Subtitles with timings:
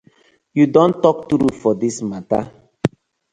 [0.57, 2.43] Yu don tok true for dis matter.